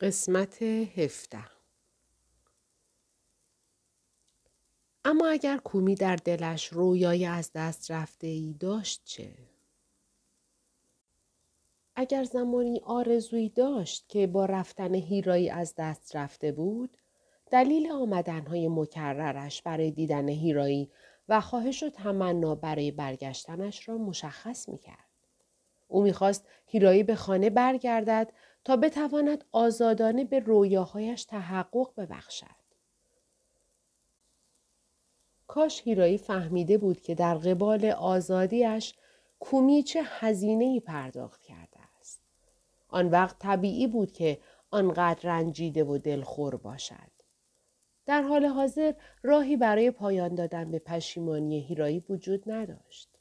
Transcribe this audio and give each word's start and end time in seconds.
قسمت 0.00 0.62
هفته 0.62 1.44
اما 5.04 5.28
اگر 5.28 5.56
کومی 5.56 5.94
در 5.94 6.16
دلش 6.16 6.66
رویای 6.66 7.26
از 7.26 7.50
دست 7.54 7.90
رفته 7.90 8.26
ای 8.26 8.54
داشت 8.60 9.02
چه؟ 9.04 9.34
اگر 11.94 12.24
زمانی 12.24 12.80
آرزویی 12.84 13.48
داشت 13.48 14.08
که 14.08 14.26
با 14.26 14.44
رفتن 14.44 14.94
هیرایی 14.94 15.50
از 15.50 15.74
دست 15.78 16.16
رفته 16.16 16.52
بود 16.52 16.96
دلیل 17.50 17.92
آمدنهای 17.92 18.68
مکررش 18.68 19.62
برای 19.62 19.90
دیدن 19.90 20.28
هیرایی 20.28 20.90
و 21.28 21.40
خواهش 21.40 21.82
و 21.82 21.90
تمنا 21.90 22.54
برای 22.54 22.90
برگشتنش 22.90 23.88
را 23.88 23.98
مشخص 23.98 24.68
می 24.68 24.78
کرد. 24.78 25.08
او 25.88 26.02
می‌خواست 26.02 26.48
هیرایی 26.66 27.02
به 27.02 27.14
خانه 27.14 27.50
برگردد 27.50 28.32
تا 28.66 28.76
بتواند 28.76 29.44
آزادانه 29.52 30.24
به 30.24 30.40
رویاهایش 30.40 31.24
تحقق 31.24 31.94
ببخشد. 31.96 32.46
کاش 35.46 35.82
هیرایی 35.82 36.18
فهمیده 36.18 36.78
بود 36.78 37.00
که 37.00 37.14
در 37.14 37.34
قبال 37.34 37.84
آزادیش 37.84 38.94
کومی 39.40 39.82
چه 39.82 40.02
پرداخت 40.86 41.42
کرده 41.42 41.80
است. 42.00 42.20
آن 42.88 43.10
وقت 43.10 43.38
طبیعی 43.38 43.86
بود 43.86 44.12
که 44.12 44.38
آنقدر 44.70 45.20
رنجیده 45.22 45.84
و 45.84 45.98
دلخور 45.98 46.56
باشد. 46.56 47.12
در 48.06 48.22
حال 48.22 48.46
حاضر 48.46 48.94
راهی 49.22 49.56
برای 49.56 49.90
پایان 49.90 50.34
دادن 50.34 50.70
به 50.70 50.78
پشیمانی 50.78 51.60
هیرایی 51.60 52.04
وجود 52.08 52.50
نداشت. 52.50 53.15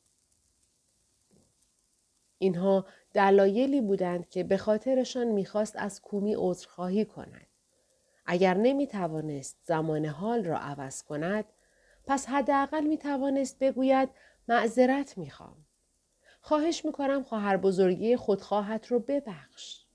اینها 2.38 2.86
دلایلی 3.14 3.82
بودند 3.82 4.30
که 4.30 4.44
به 4.44 4.58
خاطرشان 4.58 5.28
می‌خواست 5.28 5.76
از 5.76 6.02
کومی 6.02 6.36
عذرخواهی 6.38 7.06
کند. 7.06 7.48
اگر 8.26 8.54
نمی 8.54 8.88
توانست 8.88 9.58
زمان 9.64 10.06
حال 10.06 10.44
را 10.44 10.58
عوض 10.58 11.04
کند 11.04 11.46
پس 12.08 12.26
حداقل 12.26 12.84
می 12.84 12.98
توانست 12.98 13.60
بگوید 13.60 14.10
معذرت 14.48 15.18
می‌خوام. 15.18 15.66
خواهش 16.42 16.86
می‌کنم 16.86 17.24
خواهر 17.24 17.58
بزرگی 17.58 18.16
خودخواهت 18.16 18.88
رو 18.88 19.00
ببخش. 19.00 19.86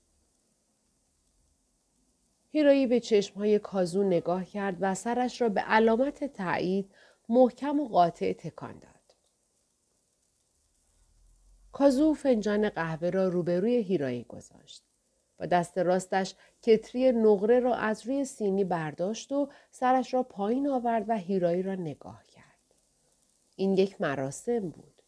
هیرایی 2.51 2.87
به 2.87 2.99
چشمهای 2.99 3.59
کازو 3.59 4.03
نگاه 4.03 4.45
کرد 4.45 4.77
و 4.79 4.95
سرش 4.95 5.41
را 5.41 5.49
به 5.49 5.61
علامت 5.61 6.33
تایید 6.33 6.91
محکم 7.29 7.79
و 7.79 7.87
قاطع 7.87 8.33
تکان 8.33 8.79
داد. 8.79 9.00
کازو 11.71 12.13
فنجان 12.13 12.69
قهوه 12.69 13.09
را 13.09 13.27
روبروی 13.27 13.75
هیرایی 13.75 14.23
گذاشت 14.23 14.83
و 15.39 15.47
دست 15.47 15.77
راستش 15.77 16.35
کتری 16.61 17.11
نقره 17.11 17.59
را 17.59 17.75
از 17.75 18.07
روی 18.07 18.25
سینی 18.25 18.63
برداشت 18.63 19.31
و 19.31 19.49
سرش 19.71 20.13
را 20.13 20.23
پایین 20.23 20.69
آورد 20.69 21.05
و 21.07 21.17
هیرایی 21.17 21.63
را 21.63 21.75
نگاه 21.75 22.23
کرد. 22.27 22.45
این 23.55 23.77
یک 23.77 24.01
مراسم 24.01 24.59
بود. 24.59 25.01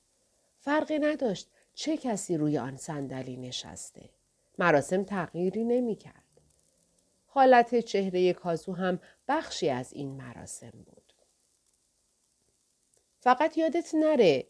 فرقی 0.59 0.99
نداشت 0.99 1.49
چه 1.73 1.97
کسی 1.97 2.37
روی 2.37 2.57
آن 2.57 2.77
صندلی 2.77 3.37
نشسته. 3.37 4.09
مراسم 4.57 5.03
تغییری 5.03 5.63
نمی 5.63 5.95
کرد. 5.95 6.13
حالت 7.25 7.79
چهره 7.79 8.33
کازو 8.33 8.73
هم 8.73 8.99
بخشی 9.27 9.69
از 9.69 9.93
این 9.93 10.09
مراسم 10.11 10.71
بود. 10.85 11.13
فقط 13.19 13.57
یادت 13.57 13.95
نره 13.95 14.45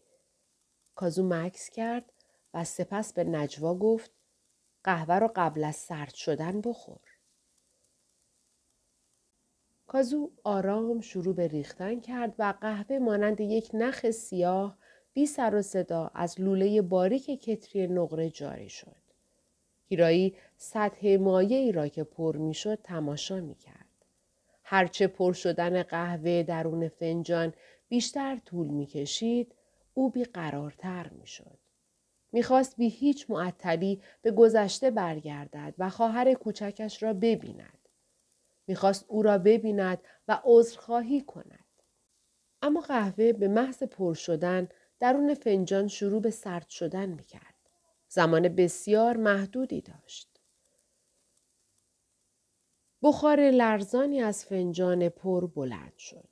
کازو 0.94 1.28
مکس 1.28 1.70
کرد 1.70 2.12
و 2.54 2.64
سپس 2.64 3.12
به 3.12 3.24
نجوا 3.24 3.74
گفت 3.74 4.10
قهوه 4.84 5.18
را 5.18 5.32
قبل 5.36 5.64
از 5.64 5.76
سرد 5.76 6.14
شدن 6.14 6.60
بخور. 6.60 7.00
کازو 9.86 10.30
آرام 10.44 11.00
شروع 11.00 11.34
به 11.34 11.48
ریختن 11.48 12.00
کرد 12.00 12.34
و 12.38 12.54
قهوه 12.60 12.98
مانند 12.98 13.40
یک 13.40 13.70
نخ 13.74 14.10
سیاه 14.10 14.78
بی 15.12 15.26
سر 15.26 15.54
و 15.54 15.62
صدا 15.62 16.10
از 16.14 16.40
لوله 16.40 16.82
باریک 16.82 17.42
کتری 17.42 17.86
نقره 17.86 18.30
جاری 18.30 18.68
شد. 18.68 18.96
هیرایی 19.88 20.36
سطح 20.56 21.16
مایه 21.16 21.56
ای 21.56 21.72
را 21.72 21.88
که 21.88 22.04
پر 22.04 22.36
می 22.36 22.54
شد 22.54 22.78
تماشا 22.82 23.40
می 23.40 23.54
کرد. 23.54 23.84
هرچه 24.64 25.06
پر 25.06 25.32
شدن 25.32 25.82
قهوه 25.82 26.42
درون 26.42 26.88
فنجان 26.88 27.52
بیشتر 27.88 28.36
طول 28.36 28.66
می 28.66 28.86
کشید، 28.86 29.54
او 29.94 30.10
بیقرارتر 30.10 31.08
می 31.08 31.26
شد. 31.26 31.58
می‌خواست 32.32 32.76
بی 32.76 32.88
هیچ 32.88 33.30
معطلی 33.30 34.02
به 34.22 34.30
گذشته 34.30 34.90
برگردد 34.90 35.74
و 35.78 35.90
خواهر 35.90 36.34
کوچکش 36.34 37.02
را 37.02 37.12
ببیند. 37.12 37.88
می‌خواست 38.66 39.04
او 39.08 39.22
را 39.22 39.38
ببیند 39.38 39.98
و 40.28 40.40
عذرخواهی 40.44 41.20
کند. 41.20 41.64
اما 42.62 42.80
قهوه 42.80 43.32
به 43.32 43.48
محض 43.48 43.82
پر 43.82 44.14
شدن 44.14 44.68
درون 44.98 45.34
فنجان 45.34 45.88
شروع 45.88 46.20
به 46.20 46.30
سرد 46.30 46.68
شدن 46.68 47.08
می‌کرد. 47.08 47.54
زمان 48.08 48.48
بسیار 48.48 49.16
محدودی 49.16 49.80
داشت. 49.80 50.40
بخار 53.02 53.50
لرزانی 53.50 54.20
از 54.20 54.44
فنجان 54.44 55.08
پر 55.08 55.46
بلند 55.46 55.96
شد. 55.98 56.28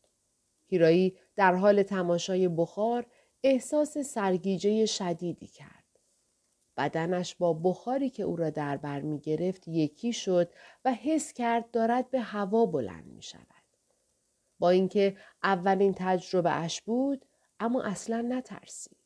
هیرایی 0.66 1.18
در 1.36 1.54
حال 1.54 1.82
تماشای 1.82 2.48
بخار 2.48 3.06
احساس 3.44 3.98
سرگیجه 3.98 4.86
شدیدی 4.86 5.46
کرد. 5.46 5.84
بدنش 6.76 7.34
با 7.34 7.52
بخاری 7.52 8.10
که 8.10 8.22
او 8.22 8.36
را 8.36 8.50
در 8.50 8.76
بر 8.76 9.00
می 9.00 9.20
گرفت 9.20 9.68
یکی 9.68 10.12
شد 10.12 10.52
و 10.84 10.92
حس 10.92 11.32
کرد 11.32 11.70
دارد 11.70 12.10
به 12.10 12.20
هوا 12.20 12.66
بلند 12.66 13.06
می 13.06 13.22
شود. 13.22 13.46
با 14.58 14.70
اینکه 14.70 15.16
اولین 15.42 15.94
تجربه 15.96 16.50
اش 16.50 16.82
بود 16.82 17.24
اما 17.60 17.82
اصلا 17.82 18.20
نترسید. 18.20 18.96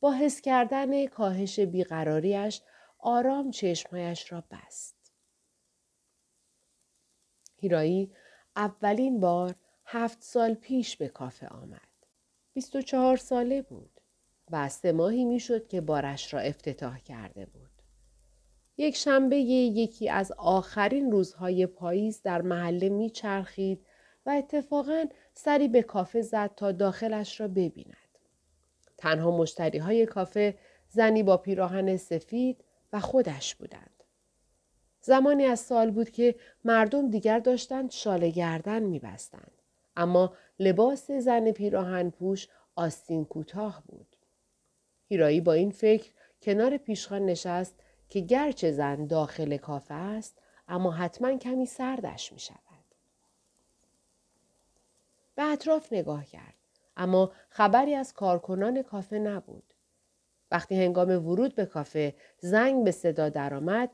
با 0.00 0.12
حس 0.12 0.40
کردن 0.40 1.06
کاهش 1.06 1.60
بیقراریش 1.60 2.62
آرام 2.98 3.50
چشمهایش 3.50 4.32
را 4.32 4.44
بست. 4.50 5.12
هیرایی 7.56 8.12
اولین 8.56 9.20
بار 9.20 9.54
هفت 9.84 10.22
سال 10.22 10.54
پیش 10.54 10.96
به 10.96 11.08
کافه 11.08 11.46
آمد. 11.46 11.83
بیست 12.54 12.76
و 12.76 12.82
چهار 12.82 13.16
ساله 13.16 13.62
بود. 13.62 14.00
و 14.50 14.68
سه 14.68 14.92
ماهی 14.92 15.24
می‌شد 15.24 15.68
که 15.68 15.80
بارش 15.80 16.34
را 16.34 16.40
افتتاح 16.40 16.98
کرده 16.98 17.46
بود. 17.46 17.70
یک 18.76 18.96
شنبه 18.96 19.36
یکی 19.36 20.08
از 20.08 20.32
آخرین 20.32 21.12
روزهای 21.12 21.66
پاییز 21.66 22.22
در 22.22 22.42
محله 22.42 22.88
میچرخید 22.88 23.86
و 24.26 24.30
اتفاقا 24.30 25.04
سری 25.34 25.68
به 25.68 25.82
کافه 25.82 26.22
زد 26.22 26.54
تا 26.56 26.72
داخلش 26.72 27.40
را 27.40 27.48
ببیند. 27.48 28.18
تنها 28.96 29.36
مشتری 29.36 29.78
های 29.78 30.06
کافه 30.06 30.58
زنی 30.88 31.22
با 31.22 31.36
پیراهن 31.36 31.96
سفید 31.96 32.64
و 32.92 33.00
خودش 33.00 33.54
بودند. 33.54 34.04
زمانی 35.00 35.44
از 35.44 35.60
سال 35.60 35.90
بود 35.90 36.10
که 36.10 36.34
مردم 36.64 37.10
دیگر 37.10 37.38
داشتند 37.38 37.90
شال 37.90 38.30
گردن 38.30 38.82
میبستند. 38.82 39.62
اما 39.96 40.32
لباس 40.58 41.10
زن 41.10 41.52
پیراهن 41.52 42.10
پوش 42.10 42.48
آستین 42.76 43.24
کوتاه 43.24 43.82
بود. 43.86 44.16
هیرایی 45.08 45.40
با 45.40 45.52
این 45.52 45.70
فکر 45.70 46.12
کنار 46.42 46.76
پیشخان 46.76 47.26
نشست 47.26 47.74
که 48.08 48.20
گرچه 48.20 48.72
زن 48.72 49.06
داخل 49.06 49.56
کافه 49.56 49.94
است 49.94 50.38
اما 50.68 50.92
حتما 50.92 51.38
کمی 51.38 51.66
سردش 51.66 52.32
می 52.32 52.38
شود. 52.38 52.58
به 55.34 55.42
اطراف 55.42 55.92
نگاه 55.92 56.24
کرد 56.24 56.54
اما 56.96 57.32
خبری 57.48 57.94
از 57.94 58.12
کارکنان 58.12 58.82
کافه 58.82 59.18
نبود. 59.18 59.74
وقتی 60.50 60.84
هنگام 60.84 61.26
ورود 61.26 61.54
به 61.54 61.66
کافه 61.66 62.14
زنگ 62.38 62.84
به 62.84 62.90
صدا 62.90 63.28
درآمد 63.28 63.90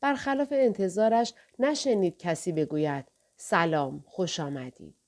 برخلاف 0.00 0.48
انتظارش 0.52 1.34
نشنید 1.58 2.18
کسی 2.18 2.52
بگوید 2.52 3.04
سلام 3.36 4.04
خوش 4.06 4.40
آمدید. 4.40 4.99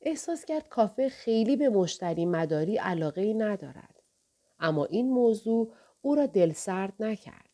احساس 0.00 0.44
کرد 0.44 0.68
کافه 0.68 1.08
خیلی 1.08 1.56
به 1.56 1.68
مشتری 1.68 2.26
مداری 2.26 2.76
علاقه 2.76 3.20
ای 3.20 3.34
ندارد. 3.34 4.02
اما 4.58 4.84
این 4.84 5.10
موضوع 5.10 5.72
او 6.02 6.14
را 6.14 6.26
دلسرد 6.26 6.92
نکرد. 7.00 7.50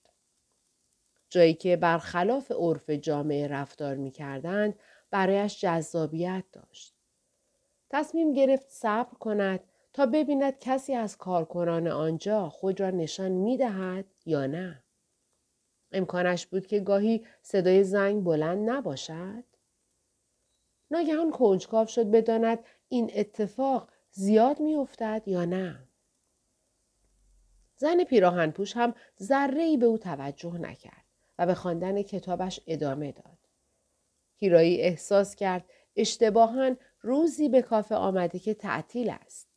جایی 1.31 1.55
که 1.55 1.77
برخلاف 1.77 2.53
عرف 2.53 2.91
جامعه 2.91 3.49
رفتار 3.49 3.95
می 3.95 4.11
کردند 4.11 4.75
برایش 5.11 5.61
جذابیت 5.61 6.45
داشت. 6.53 6.95
تصمیم 7.91 8.33
گرفت 8.33 8.69
صبر 8.69 9.15
کند 9.19 9.61
تا 9.93 10.07
ببیند 10.07 10.59
کسی 10.59 10.95
از 10.95 11.17
کارکنان 11.17 11.89
آنجا 11.89 12.49
خود 12.49 12.81
را 12.81 12.91
نشان 12.91 13.33
می 13.33 13.57
دهد 13.57 14.05
یا 14.27 14.47
نه. 14.47 14.83
امکانش 15.93 16.47
بود 16.47 16.67
که 16.67 16.81
گاهی 16.81 17.27
صدای 17.43 17.85
زنگ 17.85 18.25
بلند 18.25 18.71
نباشد. 18.71 19.45
ناگهان 20.91 21.31
کنجکاو 21.31 21.87
شد 21.87 22.11
بداند 22.11 22.59
این 22.89 23.11
اتفاق 23.15 23.89
زیاد 24.11 24.61
می 24.61 24.75
افتد 24.75 25.23
یا 25.27 25.45
نه. 25.45 25.79
زن 27.77 28.05
پیراهن 28.05 28.51
پوش 28.51 28.77
هم 28.77 28.95
ذره 29.23 29.63
ای 29.63 29.77
به 29.77 29.87
او 29.87 29.99
توجه 29.99 30.59
نکرد 30.59 31.05
و 31.39 31.47
به 31.47 31.55
خواندن 31.55 32.03
کتابش 32.03 32.61
ادامه 32.67 33.13
داد. 33.13 33.39
هیرایی 34.37 34.81
احساس 34.81 35.35
کرد 35.35 35.65
اشتباها 35.97 36.77
روزی 37.01 37.49
به 37.49 37.63
کافه 37.63 37.95
آمده 37.95 38.39
که 38.39 38.55
تعطیل 38.55 39.11
است. 39.11 39.49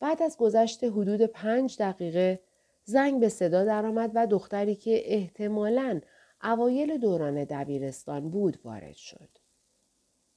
بعد 0.00 0.22
از 0.22 0.36
گذشت 0.36 0.84
حدود 0.84 1.22
پنج 1.22 1.76
دقیقه 1.78 2.40
زنگ 2.84 3.20
به 3.20 3.28
صدا 3.28 3.64
درآمد 3.64 4.10
و 4.14 4.26
دختری 4.26 4.74
که 4.74 5.14
احتمالاً 5.14 6.00
اوایل 6.42 6.98
دوران 6.98 7.44
دبیرستان 7.44 8.30
بود 8.30 8.58
وارد 8.64 8.94
شد. 8.96 9.39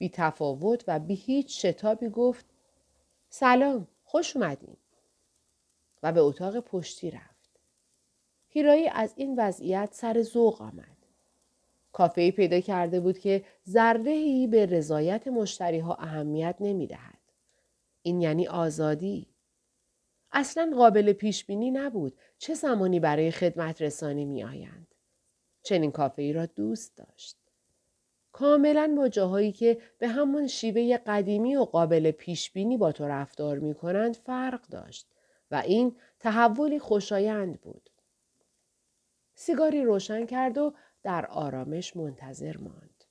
بی 0.03 0.09
تفاوت 0.09 0.83
و 0.87 0.99
بی 0.99 1.13
هیچ 1.13 1.65
شتابی 1.65 2.09
گفت 2.09 2.45
سلام 3.29 3.87
خوش 4.03 4.35
اومدین 4.37 4.77
و 6.03 6.11
به 6.11 6.19
اتاق 6.19 6.59
پشتی 6.59 7.11
رفت. 7.11 7.59
هیرایی 8.49 8.87
از 8.87 9.13
این 9.15 9.35
وضعیت 9.39 9.89
سر 9.91 10.21
ذوق 10.21 10.61
آمد. 10.61 10.97
کافه 11.91 12.31
پیدا 12.31 12.59
کرده 12.59 12.99
بود 12.99 13.19
که 13.19 13.45
ذره 13.69 14.47
به 14.47 14.65
رضایت 14.65 15.27
مشتری 15.27 15.79
ها 15.79 15.95
اهمیت 15.95 16.55
نمی 16.59 16.87
دهد. 16.87 17.19
این 18.01 18.21
یعنی 18.21 18.47
آزادی. 18.47 19.27
اصلا 20.31 20.73
قابل 20.75 21.13
پیش 21.13 21.45
بینی 21.45 21.71
نبود 21.71 22.19
چه 22.37 22.53
زمانی 22.53 22.99
برای 22.99 23.31
خدمت 23.31 23.81
رسانی 23.81 24.25
می 24.25 24.43
آیند. 24.43 24.87
چنین 25.63 25.91
کافه 25.91 26.21
ای 26.21 26.33
را 26.33 26.45
دوست 26.45 26.97
داشت. 26.97 27.42
کاملا 28.33 28.93
با 28.97 29.07
جاهایی 29.07 29.51
که 29.51 29.81
به 29.99 30.07
همان 30.07 30.47
شیوه 30.47 30.97
قدیمی 30.97 31.55
و 31.55 31.63
قابل 31.63 32.11
پیش 32.11 32.51
بینی 32.51 32.77
با 32.77 32.91
تو 32.91 33.07
رفتار 33.07 33.59
می 33.59 33.73
کنند 33.73 34.15
فرق 34.15 34.67
داشت 34.67 35.07
و 35.51 35.55
این 35.55 35.95
تحولی 36.19 36.79
خوشایند 36.79 37.61
بود. 37.61 37.89
سیگاری 39.35 39.83
روشن 39.83 40.25
کرد 40.25 40.57
و 40.57 40.73
در 41.03 41.25
آرامش 41.25 41.95
منتظر 41.95 42.57
ماند. 42.57 43.03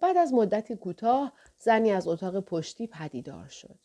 بعد 0.00 0.16
از 0.16 0.32
مدتی 0.32 0.76
کوتاه 0.76 1.32
زنی 1.56 1.90
از 1.90 2.08
اتاق 2.08 2.40
پشتی 2.40 2.86
پدیدار 2.86 3.48
شد. 3.48 3.78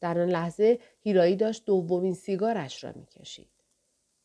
در 0.00 0.18
آن 0.18 0.28
لحظه 0.28 0.78
هیرایی 1.00 1.36
داشت 1.36 1.64
دومین 1.64 2.14
سیگارش 2.14 2.84
را 2.84 2.92
می‌کشید. 2.96 3.50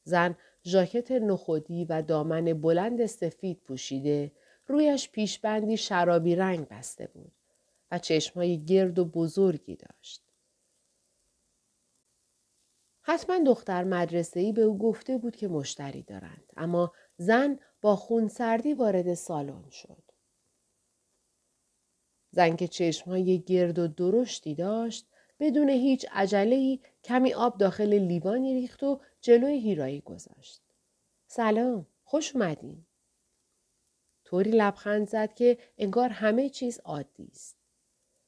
زن 0.04 0.36
ژاکت 0.69 1.12
نخودی 1.12 1.86
و 1.86 2.01
دامن 2.01 2.54
بلند 2.54 3.06
سفید 3.06 3.60
پوشیده 3.60 4.31
رویش 4.68 5.10
پیشبندی 5.10 5.77
شرابی 5.77 6.36
رنگ 6.36 6.68
بسته 6.68 7.07
بود 7.07 7.31
و 7.92 8.00
چشمهای 8.00 8.66
گرد 8.66 9.00
و 9.00 9.06
بزرگی 9.06 9.75
داشت. 9.75 10.24
حتما 13.01 13.39
دختر 13.45 13.83
مدرسه 13.83 14.39
ای 14.39 14.51
به 14.54 14.62
او 14.62 14.77
گفته 14.77 15.18
بود 15.18 15.36
که 15.36 15.48
مشتری 15.48 16.04
دارند 16.04 16.54
اما 16.57 16.92
زن 17.18 17.60
با 17.81 17.95
خون 17.95 18.27
سردی 18.27 18.74
وارد 18.74 19.13
سالن 19.13 19.69
شد. 19.69 20.04
زن 22.31 22.56
که 22.56 22.68
چشمهای 22.68 23.39
گرد 23.39 23.80
و 23.80 23.88
درشتی 23.88 24.56
داشت 24.56 25.07
بدون 25.39 25.69
هیچ 25.69 26.06
عجله 26.12 26.80
کمی 27.04 27.33
آب 27.33 27.57
داخل 27.57 27.94
لیوانی 27.94 28.54
ریخت 28.54 28.83
و 28.83 29.01
جلوی 29.21 29.60
هیرایی 29.60 30.01
گذاشت. 30.01 30.62
سلام، 31.27 31.88
خوش 32.04 32.36
اومدین. 32.36 32.86
طوری 34.25 34.51
لبخند 34.51 35.07
زد 35.07 35.33
که 35.33 35.57
انگار 35.77 36.10
همه 36.10 36.50
چیز 36.50 36.80
عادی 36.80 37.30
است. 37.31 37.57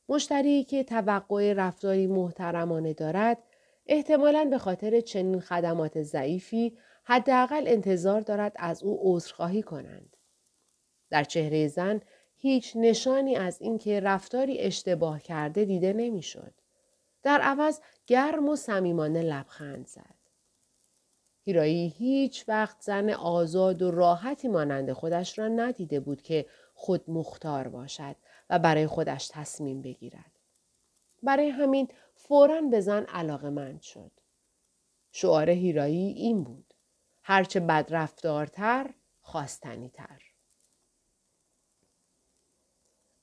مشتری 0.09 0.63
که 0.63 0.83
توقع 0.83 1.53
رفتاری 1.53 2.07
محترمانه 2.07 2.93
دارد 2.93 3.37
احتمالا 3.85 4.45
به 4.45 4.57
خاطر 4.57 5.01
چنین 5.01 5.39
خدمات 5.39 6.01
ضعیفی 6.01 6.77
حداقل 7.03 7.63
انتظار 7.67 8.21
دارد 8.21 8.53
از 8.55 8.83
او 8.83 8.99
عذرخواهی 9.01 9.61
کنند. 9.61 10.17
در 11.09 11.23
چهره 11.23 11.67
زن 11.67 12.01
هیچ 12.37 12.73
نشانی 12.75 13.35
از 13.35 13.61
اینکه 13.61 13.99
رفتاری 13.99 14.59
اشتباه 14.59 15.21
کرده 15.21 15.65
دیده 15.65 15.93
نمی‌شد. 15.93 16.53
در 17.23 17.41
عوض 17.41 17.79
گرم 18.07 18.49
و 18.49 18.55
صمیمانه 18.55 19.21
لبخند 19.21 19.87
زد. 19.87 20.20
هیرایی 21.43 21.87
هیچ 21.87 22.45
وقت 22.47 22.81
زن 22.81 23.09
آزاد 23.09 23.81
و 23.81 23.91
راحتی 23.91 24.47
مانند 24.47 24.93
خودش 24.93 25.39
را 25.39 25.47
ندیده 25.47 25.99
بود 25.99 26.21
که 26.21 26.45
خود 26.73 27.09
مختار 27.09 27.67
باشد 27.67 28.15
و 28.49 28.59
برای 28.59 28.87
خودش 28.87 29.27
تصمیم 29.33 29.81
بگیرد. 29.81 30.39
برای 31.23 31.49
همین 31.49 31.87
فورا 32.15 32.61
به 32.61 32.81
زن 32.81 33.03
علاقه 33.03 33.49
مند 33.49 33.81
شد. 33.81 34.11
شعار 35.11 35.49
هیرایی 35.49 36.07
این 36.07 36.43
بود. 36.43 36.73
هرچه 37.23 37.59
بدرفتارتر 37.59 38.93
خواستنی 39.21 39.89
تر. 39.89 40.21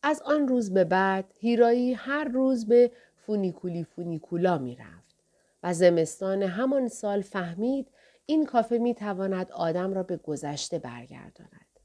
از 0.02 0.22
آن 0.22 0.48
روز 0.48 0.74
به 0.74 0.84
بعد 0.84 1.34
هیرایی 1.38 1.94
هر 1.94 2.24
روز 2.24 2.66
به 2.66 2.92
فونیکولی 3.16 3.84
فونیکولا 3.84 4.58
می 4.58 4.76
رفت 4.76 5.16
و 5.62 5.74
زمستان 5.74 6.42
همان 6.42 6.88
سال 6.88 7.22
فهمید 7.22 7.90
این 8.30 8.46
کافه 8.46 8.78
می 8.78 8.94
تواند 8.94 9.52
آدم 9.52 9.92
را 9.92 10.02
به 10.02 10.16
گذشته 10.16 10.78
برگرداند. 10.78 11.80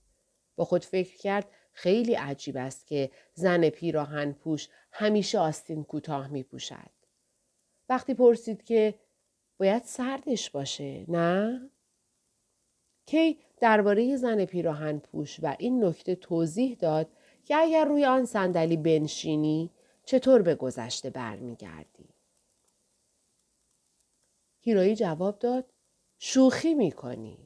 با 0.56 0.66
خود 0.66 0.86
فکر 0.86 1.18
کرد 1.18 1.48
خیلی 1.74 2.14
عجیب 2.14 2.58
است 2.58 2.88
که 2.88 3.12
زن 3.34 3.70
پیراهن 3.70 4.34
پوش 4.34 4.70
همیشه 4.92 5.40
آستین 5.40 5.84
کوتاه 5.84 6.28
می 6.28 6.44
پوشد. 6.44 6.90
وقتی 7.90 8.14
پرسید 8.14 8.64
که 8.64 9.00
باید 9.58 9.84
سردش 9.84 10.50
باشه 10.50 11.06
نه؟ 11.08 11.70
کی 13.06 13.40
درباره 13.60 14.16
زن 14.16 14.46
پیراهن 14.46 15.00
پوش 15.00 15.40
و 15.44 15.56
این 15.60 15.86
نکته 15.86 16.16
توضیح 16.16 16.76
داد 16.76 17.08
که 17.46 17.56
اگر 17.56 17.86
روی 17.86 18.06
آن 18.06 18.26
صندلی 18.26 18.78
بنشینی 18.78 19.72
چطور 20.06 20.42
به 20.42 20.56
گذشته 20.56 21.10
برمیگردی؟ 21.10 22.10
هیرویی 24.60 24.96
جواب 24.96 25.40
داد 25.40 25.73
شوخی 26.26 26.74
می‌کنی. 26.74 27.38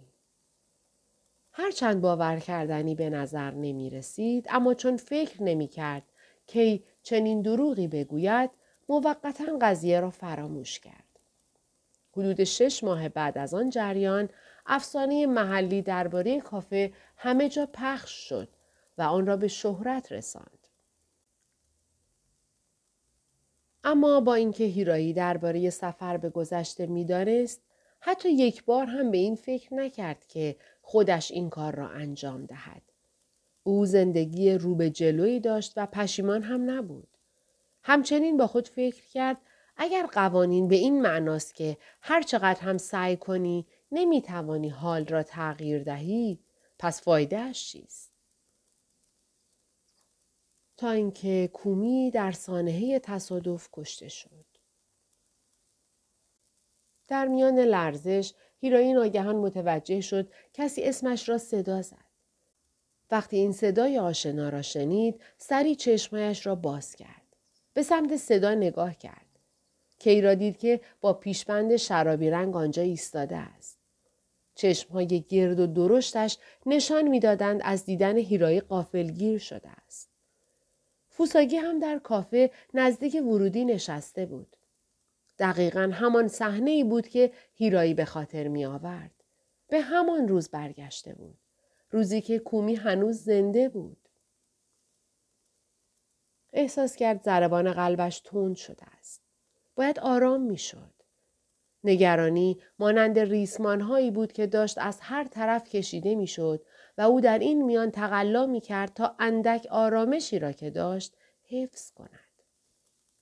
هرچند 1.51 2.01
باور 2.01 2.39
کردنی 2.39 2.95
به 2.95 3.09
نظر 3.09 3.51
نمی 3.51 3.89
رسید 3.89 4.45
اما 4.49 4.73
چون 4.73 4.97
فکر 4.97 5.43
نمی 5.43 5.67
کرد 5.67 6.03
که 6.47 6.83
چنین 7.03 7.41
دروغی 7.41 7.87
بگوید 7.87 8.49
موقتا 8.89 9.57
قضیه 9.61 9.99
را 9.99 10.09
فراموش 10.09 10.79
کرد. 10.79 11.19
حدود 12.11 12.43
شش 12.43 12.83
ماه 12.83 13.09
بعد 13.09 13.37
از 13.37 13.53
آن 13.53 13.69
جریان 13.69 14.29
افسانه 14.65 15.25
محلی 15.25 15.81
درباره 15.81 16.41
کافه 16.41 16.93
همه 17.15 17.49
جا 17.49 17.69
پخش 17.73 18.11
شد 18.11 18.49
و 18.97 19.01
آن 19.01 19.27
را 19.27 19.37
به 19.37 19.47
شهرت 19.47 20.11
رساند. 20.11 20.67
اما 23.83 24.19
با 24.19 24.33
اینکه 24.33 24.63
هیرایی 24.63 25.13
درباره 25.13 25.69
سفر 25.69 26.17
به 26.17 26.29
گذشته 26.29 26.85
می‌دانست 26.85 27.66
حتی 27.99 28.29
یک 28.29 28.65
بار 28.65 28.85
هم 28.85 29.11
به 29.11 29.17
این 29.17 29.35
فکر 29.35 29.73
نکرد 29.73 30.25
که 30.27 30.55
خودش 30.81 31.31
این 31.31 31.49
کار 31.49 31.75
را 31.75 31.89
انجام 31.89 32.45
دهد. 32.45 32.81
او 33.63 33.85
زندگی 33.85 34.53
رو 34.53 34.75
به 34.75 34.89
جلویی 34.89 35.39
داشت 35.39 35.73
و 35.75 35.85
پشیمان 35.85 36.43
هم 36.43 36.69
نبود. 36.69 37.07
همچنین 37.83 38.37
با 38.37 38.47
خود 38.47 38.67
فکر 38.67 39.03
کرد 39.13 39.37
اگر 39.77 40.05
قوانین 40.05 40.67
به 40.67 40.75
این 40.75 41.01
معناست 41.01 41.55
که 41.55 41.77
هر 42.01 42.21
چقدر 42.21 42.61
هم 42.61 42.77
سعی 42.77 43.17
کنی 43.17 43.65
نمی 43.91 44.21
توانی 44.21 44.69
حال 44.69 45.05
را 45.05 45.23
تغییر 45.23 45.83
دهی 45.83 46.39
پس 46.79 47.01
فایدهش 47.01 47.71
چیست؟ 47.71 48.11
تا 50.77 50.91
اینکه 50.91 51.49
کومی 51.53 52.11
در 52.11 52.31
سانحه 52.31 52.99
تصادف 52.99 53.69
کشته 53.73 54.07
شد. 54.07 54.46
در 57.07 57.27
میان 57.27 57.59
لرزش 57.59 58.33
هیروین 58.59 58.95
ناگهان 58.95 59.35
متوجه 59.35 60.01
شد 60.01 60.31
کسی 60.53 60.83
اسمش 60.83 61.29
را 61.29 61.37
صدا 61.37 61.81
زد. 61.81 62.07
وقتی 63.11 63.37
این 63.37 63.51
صدای 63.51 63.99
آشنا 63.99 64.49
را 64.49 64.61
شنید 64.61 65.21
سریع 65.37 65.75
چشمایش 65.75 66.45
را 66.45 66.55
باز 66.55 66.95
کرد. 66.95 67.21
به 67.73 67.83
سمت 67.83 68.17
صدا 68.17 68.53
نگاه 68.53 68.95
کرد. 68.95 69.25
کی 69.99 70.21
را 70.21 70.33
دید 70.33 70.57
که 70.57 70.81
با 71.01 71.13
پیشبند 71.13 71.75
شرابی 71.75 72.29
رنگ 72.29 72.55
آنجا 72.55 72.81
ایستاده 72.81 73.35
است. 73.35 73.77
چشمهای 74.55 75.21
گرد 75.29 75.59
و 75.59 75.67
درشتش 75.67 76.37
نشان 76.65 77.07
می‌دادند 77.07 77.61
از 77.63 77.85
دیدن 77.85 78.17
هیرایی 78.17 78.59
قافلگیر 78.59 79.37
شده 79.37 79.69
است. 79.69 80.09
فوساگی 81.09 81.57
هم 81.57 81.79
در 81.79 81.99
کافه 81.99 82.51
نزدیک 82.73 83.15
ورودی 83.15 83.65
نشسته 83.65 84.25
بود. 84.25 84.55
دقیقا 85.39 85.91
همان 85.93 86.27
صحنه 86.27 86.71
ای 86.71 86.83
بود 86.83 87.07
که 87.07 87.31
هیرایی 87.53 87.93
به 87.93 88.05
خاطر 88.05 88.47
می 88.47 88.65
آورد. 88.65 89.11
به 89.69 89.81
همان 89.81 90.27
روز 90.27 90.49
برگشته 90.49 91.13
بود. 91.13 91.37
روزی 91.91 92.21
که 92.21 92.39
کومی 92.39 92.75
هنوز 92.75 93.23
زنده 93.23 93.69
بود. 93.69 93.97
احساس 96.53 96.95
کرد 96.95 97.23
ضربان 97.23 97.71
قلبش 97.71 98.19
تند 98.19 98.55
شده 98.55 98.85
است. 98.99 99.21
باید 99.75 99.99
آرام 99.99 100.41
می 100.41 100.57
شد. 100.57 100.93
نگرانی 101.83 102.61
مانند 102.79 103.19
ریسمان 103.19 103.81
هایی 103.81 104.11
بود 104.11 104.31
که 104.31 104.47
داشت 104.47 104.77
از 104.77 104.99
هر 105.01 105.23
طرف 105.23 105.69
کشیده 105.69 106.15
می‌شد 106.15 106.65
و 106.97 107.01
او 107.01 107.21
در 107.21 107.39
این 107.39 107.65
میان 107.65 107.91
تقلا 107.91 108.45
می 108.45 108.61
کرد 108.61 108.93
تا 108.93 109.15
اندک 109.19 109.67
آرامشی 109.71 110.39
را 110.39 110.51
که 110.51 110.69
داشت 110.69 111.17
حفظ 111.49 111.91
کند. 111.91 112.26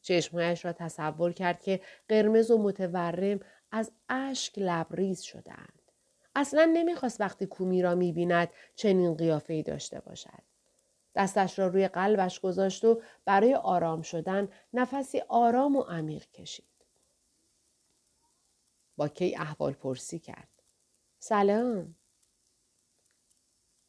چشمهایش 0.05 0.65
را 0.65 0.73
تصور 0.73 1.33
کرد 1.33 1.61
که 1.61 1.81
قرمز 2.07 2.51
و 2.51 2.57
متورم 2.57 3.39
از 3.71 3.91
اشک 4.09 4.53
لبریز 4.57 5.21
شدند. 5.21 5.91
اصلا 6.35 6.69
نمی‌خواست 6.73 7.21
وقتی 7.21 7.45
کومی 7.45 7.81
را 7.81 7.95
می‌بیند 7.95 8.49
چنین 8.75 9.13
قیافهای 9.13 9.63
داشته 9.63 9.99
باشد. 9.99 10.43
دستش 11.15 11.59
را 11.59 11.67
روی 11.67 11.87
قلبش 11.87 12.39
گذاشت 12.39 12.85
و 12.85 13.01
برای 13.25 13.55
آرام 13.55 14.01
شدن 14.01 14.47
نفسی 14.73 15.21
آرام 15.27 15.75
و 15.75 15.81
عمیق 15.81 16.31
کشید. 16.31 16.65
با 18.97 19.07
کی 19.07 19.35
احوال 19.35 19.73
پرسی 19.73 20.19
کرد. 20.19 20.49
سلام. 21.19 21.95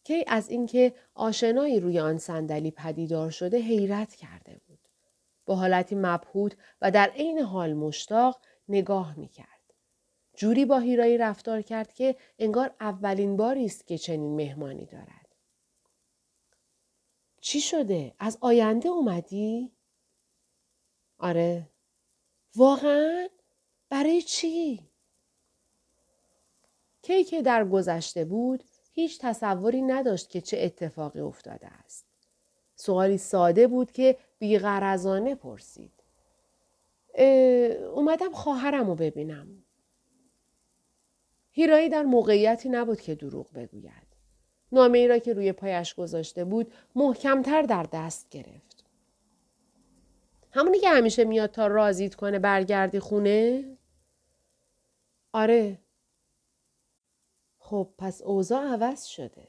کی 0.05 0.25
از 0.27 0.49
اینکه 0.49 0.95
آشنایی 1.15 1.81
روی 1.81 2.01
آن 2.01 2.19
صندلی 2.19 2.71
پدیدار 2.71 3.31
شده 3.31 3.59
حیرت 3.59 4.15
کرده 4.15 4.53
بود. 4.53 4.66
با 5.47 5.57
حالتی 5.57 5.95
مبهوت 5.95 6.57
و 6.83 6.91
در 6.91 7.11
عین 7.11 7.39
حال 7.39 7.75
مشتاق 7.75 8.41
نگاه 8.69 9.19
می 9.19 9.29
کرد. 9.29 9.47
جوری 10.37 10.65
با 10.65 10.79
هیرایی 10.79 11.19
رفتار 11.19 11.63
کرد 11.63 11.93
که 11.93 12.17
انگار 12.39 12.75
اولین 12.81 13.37
باری 13.37 13.65
است 13.65 13.87
که 13.87 13.99
چنین 13.99 14.37
مهمانی 14.37 14.87
دارد. 14.87 15.27
چی 17.41 17.61
شده؟ 17.61 18.15
از 18.19 18.39
آینده 18.41 18.89
اومدی؟ 18.89 19.73
آره. 21.19 21.69
واقعا؟ 22.57 23.29
برای 23.89 24.23
چی؟ 24.23 24.89
کی 27.03 27.25
که 27.25 27.43
در 27.43 27.65
گذشته 27.65 28.25
بود 28.25 28.65
هیچ 28.93 29.19
تصوری 29.21 29.83
نداشت 29.83 30.31
که 30.31 30.41
چه 30.41 30.59
اتفاقی 30.61 31.21
افتاده 31.21 31.67
است. 31.67 32.07
سوالی 32.77 33.19
ساده 33.19 33.67
بود 33.67 33.93
که 33.93 34.19
بیغرزانه 34.39 35.35
پرسید. 35.35 35.93
اومدم 37.95 38.33
خواهرم 38.33 38.87
رو 38.87 38.95
ببینم. 38.95 39.63
هیرایی 41.53 41.89
در 41.89 42.03
موقعیتی 42.03 42.69
نبود 42.69 43.01
که 43.01 43.15
دروغ 43.15 43.53
بگوید. 43.53 44.07
نامه 44.73 44.99
ای 44.99 45.09
را 45.09 45.19
که 45.19 45.33
روی 45.33 45.53
پایش 45.53 45.95
گذاشته 45.95 46.45
بود 46.45 46.73
محکمتر 46.95 47.63
در 47.63 47.87
دست 47.93 48.29
گرفت. 48.31 48.85
همونی 50.53 50.79
که 50.79 50.89
همیشه 50.89 51.25
میاد 51.25 51.51
تا 51.51 51.67
رازید 51.67 52.15
کنه 52.15 52.39
برگردی 52.39 52.99
خونه؟ 52.99 53.65
آره. 55.33 55.79
خب 57.59 57.89
پس 57.99 58.23
اوضاع 58.23 58.65
عوض 58.65 59.05
شده. 59.05 59.49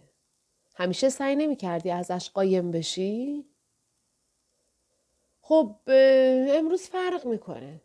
همیشه 0.76 1.10
سعی 1.10 1.36
نمی 1.36 1.56
کردی 1.56 1.92
ازش 1.92 2.30
قایم 2.30 2.72
بشی؟ 2.72 3.46
خب 5.48 5.76
امروز 5.88 6.82
فرق 6.82 7.26
می‌کنه. 7.26 7.82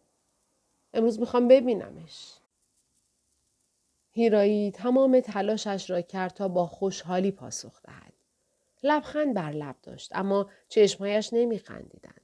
امروز 0.94 1.20
می‌خوام 1.20 1.48
ببینمش. 1.48 2.34
هیرایی 4.12 4.70
تمام 4.70 5.20
تلاشش 5.20 5.90
را 5.90 6.00
کرد 6.00 6.34
تا 6.34 6.48
با 6.48 6.66
خوشحالی 6.66 7.30
پاسخ 7.30 7.82
دهد. 7.82 8.12
لبخند 8.82 9.34
بر 9.34 9.50
لب 9.50 9.76
داشت 9.82 10.10
اما 10.14 10.50
چشمهایش 10.68 11.32
نمیخندیدند. 11.32 12.20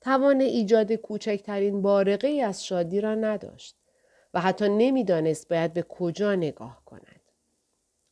توان 0.00 0.40
ایجاد 0.40 0.92
کوچکترین 0.92 1.82
بارقه 1.82 2.28
از 2.28 2.66
شادی 2.66 3.00
را 3.00 3.14
نداشت 3.14 3.76
و 4.34 4.40
حتی 4.40 4.68
نمی‌دانست 4.68 5.48
باید 5.48 5.72
به 5.72 5.82
کجا 5.82 6.34
نگاه 6.34 6.82
کند. 6.86 7.20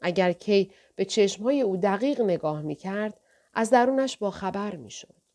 اگر 0.01 0.33
کی 0.33 0.71
به 0.97 1.05
چشمهای 1.05 1.61
او 1.61 1.77
دقیق 1.77 2.21
نگاه 2.21 2.63
می 2.63 2.75
کرد، 2.75 3.21
از 3.55 3.71
درونش 3.71 4.17
با 4.17 4.31
خبر 4.31 4.77
می 4.77 4.91
شد. 4.91 5.26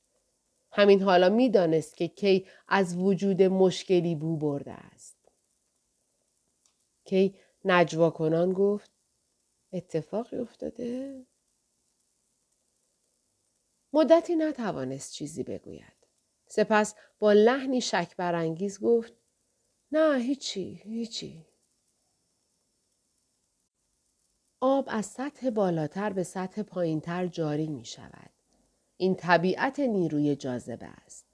همین 0.72 1.01
حالا 1.01 1.30
می 1.30 1.50
دانست 1.50 1.98
که 1.98 2.08
کی 2.08 2.48
از 2.68 2.96
وجود 2.98 3.42
مشکلی 3.42 4.16
بو 4.16 4.38
برده 4.38 4.72
است. 4.72 5.18
کی 7.06 7.36
نجوا 7.66 8.10
کنان 8.10 8.54
گفت 8.54 8.92
اتفاقی 9.74 10.38
افتاده؟ 10.38 11.25
مدتی 13.94 14.36
نتوانست 14.36 15.13
چیزی 15.13 15.44
بگوید. 15.44 16.08
سپس 16.48 16.96
با 17.20 17.34
لحنی 17.34 17.82
شک 17.82 18.16
برانگیز 18.18 18.80
گفت 18.80 19.13
نه 19.92 20.20
هیچی 20.20 20.82
هیچی. 20.84 21.46
آب 24.60 24.86
از 24.88 25.06
سطح 25.06 25.50
بالاتر 25.50 26.13
به 26.13 26.24
سطح 26.24 26.63
پایینتر 26.63 27.28
جاری 27.28 27.68
می 27.68 27.86
شود. 27.86 28.40
این 29.01 29.15
طبیعت 29.15 29.79
نیروی 29.79 30.36
جاذبه 30.36 30.86
است. 30.86 31.25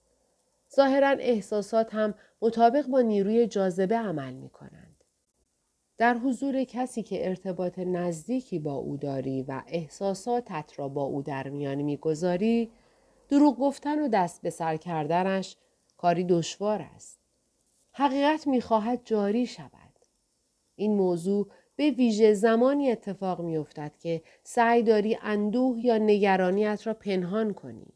ظاهرا 0.76 1.10
احساسات 1.10 1.94
هم 1.94 2.14
مطابق 2.42 2.88
با 2.88 3.02
نیروی 3.02 3.48
جاذبه 3.48 3.96
عمل 3.96 4.34
می 4.34 4.50
کنند. 4.50 5.04
در 5.98 6.14
حضور 6.14 6.64
کسی 6.64 7.04
که 7.04 7.28
ارتباط 7.28 7.80
نزدیکی 7.80 8.60
با 8.60 8.74
او 8.74 8.98
داری 8.98 9.44
و 9.44 9.64
احساساتت 9.68 10.72
را 10.76 10.88
با 10.88 11.04
او 11.04 11.22
در 11.22 11.50
میان 11.50 11.82
می‌گذاری 11.82 12.72
دروغ 13.30 13.60
گفتن 13.60 14.00
و 14.02 14.08
دست 14.08 14.42
به 14.42 14.50
سر 14.50 14.78
کردنش 14.78 15.56
کاری 15.98 16.24
دشوار 16.24 16.82
است. 16.96 17.20
حقیقت 17.92 18.48
می‌خواهد 18.48 19.02
جاری 19.04 19.46
شود. 19.46 20.00
این 20.76 20.96
موضوع 20.96 21.48
به 21.78 21.92
ویژه 21.92 22.34
زمانی 22.34 22.92
اتفاق 22.92 23.42
می 23.42 23.58
افتد 23.58 23.92
که 24.00 24.22
سعی 24.44 24.84
داری 24.84 25.18
اندوه 25.22 25.86
یا 25.86 25.98
نگرانیت 25.98 26.88
را 26.88 26.94
پنهان 26.94 27.54
کنی. 27.54 27.94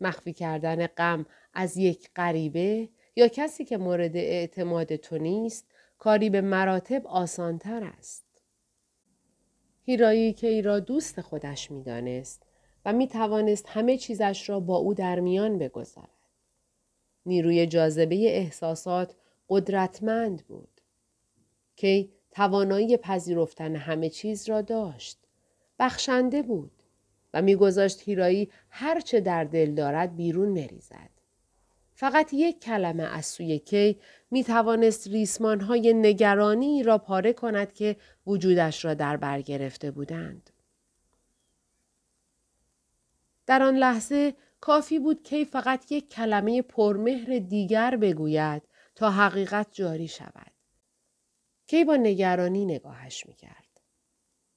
مخفی 0.00 0.32
کردن 0.32 0.86
غم 0.86 1.26
از 1.54 1.76
یک 1.76 2.10
غریبه 2.16 2.88
یا 3.16 3.28
کسی 3.28 3.64
که 3.64 3.76
مورد 3.76 4.16
اعتماد 4.16 4.96
تو 4.96 5.18
نیست 5.18 5.66
کاری 5.98 6.30
به 6.30 6.40
مراتب 6.40 7.06
آسانتر 7.06 7.84
است. 7.98 8.26
هیرایی 9.84 10.32
که 10.32 10.46
ای 10.46 10.62
را 10.62 10.80
دوست 10.80 11.20
خودش 11.20 11.70
می 11.70 11.82
دانست 11.82 12.42
و 12.84 12.92
می 12.92 13.08
توانست 13.08 13.66
همه 13.68 13.98
چیزش 13.98 14.48
را 14.48 14.60
با 14.60 14.76
او 14.76 14.94
در 14.94 15.20
میان 15.20 15.58
بگذارد. 15.58 16.08
نیروی 17.26 17.66
جاذبه 17.66 18.14
احساسات 18.14 19.14
قدرتمند 19.48 20.46
بود. 20.46 20.80
کی 21.76 22.12
توانایی 22.32 22.96
پذیرفتن 22.96 23.76
همه 23.76 24.08
چیز 24.08 24.48
را 24.48 24.60
داشت. 24.60 25.18
بخشنده 25.78 26.42
بود 26.42 26.72
و 27.34 27.42
میگذاشت 27.42 28.02
هیرایی 28.02 28.50
هرچه 28.70 29.20
در 29.20 29.44
دل 29.44 29.74
دارد 29.74 30.16
بیرون 30.16 30.48
مریزد. 30.48 31.10
فقط 31.94 32.32
یک 32.32 32.60
کلمه 32.60 33.02
از 33.02 33.26
سوی 33.26 33.58
کی 33.58 33.98
می 34.30 34.44
توانست 34.44 35.08
ریسمان 35.08 35.60
های 35.60 35.94
نگرانی 35.94 36.82
را 36.82 36.98
پاره 36.98 37.32
کند 37.32 37.72
که 37.72 37.96
وجودش 38.26 38.84
را 38.84 38.94
در 38.94 39.16
بر 39.16 39.40
گرفته 39.40 39.90
بودند. 39.90 40.50
در 43.46 43.62
آن 43.62 43.76
لحظه 43.76 44.34
کافی 44.60 44.98
بود 44.98 45.22
کی 45.22 45.44
فقط 45.44 45.92
یک 45.92 46.08
کلمه 46.08 46.62
پرمهر 46.62 47.38
دیگر 47.38 47.96
بگوید 47.96 48.62
تا 48.94 49.10
حقیقت 49.10 49.66
جاری 49.72 50.08
شود. 50.08 50.51
کی 51.72 51.84
با 51.84 51.96
نگرانی 51.96 52.64
نگاهش 52.64 53.26
می‌کرد. 53.26 53.80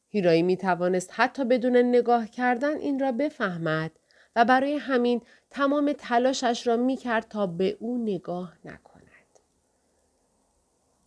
هیرایی 0.10 0.44
می 0.44 0.58
توانست 0.58 1.10
حتی 1.14 1.46
بدون 1.46 1.78
نگاه 1.78 2.28
کردن 2.28 2.78
این 2.78 3.00
را 3.00 3.12
بفهمد 3.12 3.92
و 4.36 4.46
برای 4.46 4.76
همین 4.76 5.22
تمام 5.50 5.94
تلاشش 5.98 6.68
را 6.68 6.78
می 6.78 6.98
کرد 6.98 7.28
تا 7.28 7.48
به 7.48 7.78
او 7.80 7.98
نگاه 7.98 8.58
نکند. 8.66 9.40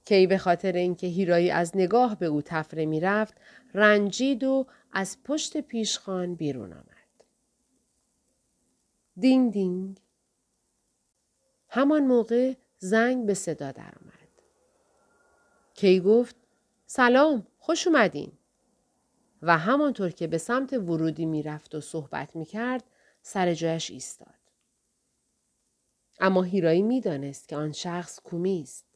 کی 0.05 0.27
به 0.27 0.39
خاطر 0.39 0.73
اینکه 0.73 1.07
هیرایی 1.07 1.51
از 1.51 1.77
نگاه 1.77 2.19
به 2.19 2.27
او 2.27 2.43
تفره 2.43 2.87
می 2.87 3.01
رفت 3.01 3.35
رنجید 3.75 4.45
و 4.45 4.67
از 4.93 5.23
پشت 5.25 5.57
پیشخان 5.57 6.35
بیرون 6.35 6.73
آمد. 6.73 7.25
دینگ 9.17 9.53
دینگ. 9.53 9.99
همان 11.69 12.07
موقع 12.07 12.55
زنگ 12.79 13.27
به 13.27 13.35
صدا 13.35 13.73
درآمد. 13.73 14.18
کی 15.81 16.01
گفت 16.01 16.37
سلام 16.87 17.47
خوش 17.59 17.87
اومدین 17.87 18.33
و 19.43 19.59
همانطور 19.59 20.11
که 20.11 20.27
به 20.27 20.39
سمت 20.39 20.73
ورودی 20.73 21.27
می‌رفت 21.27 21.75
و 21.75 21.81
صحبت 21.81 22.37
می‌کرد 22.37 22.85
سر 23.23 23.55
جایش 23.55 23.91
ایستاد. 23.91 24.35
اما 26.21 26.43
هیرایی 26.43 26.83
می‌دانست 26.83 27.49
که 27.49 27.57
آن 27.57 27.73
شخص 27.73 28.21
کومی 28.21 28.61
است. 28.63 28.87